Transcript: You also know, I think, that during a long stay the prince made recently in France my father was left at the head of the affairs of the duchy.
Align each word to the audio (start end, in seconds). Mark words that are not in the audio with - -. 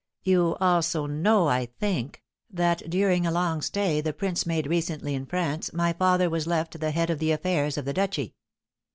You 0.23 0.55
also 0.59 1.05
know, 1.05 1.47
I 1.47 1.67
think, 1.67 2.23
that 2.49 2.89
during 2.89 3.27
a 3.27 3.31
long 3.31 3.61
stay 3.61 4.01
the 4.01 4.13
prince 4.13 4.47
made 4.47 4.65
recently 4.65 5.13
in 5.13 5.27
France 5.27 5.71
my 5.73 5.93
father 5.93 6.27
was 6.27 6.47
left 6.47 6.73
at 6.73 6.81
the 6.81 6.89
head 6.89 7.11
of 7.11 7.19
the 7.19 7.31
affairs 7.31 7.77
of 7.77 7.85
the 7.85 7.93
duchy. 7.93 8.33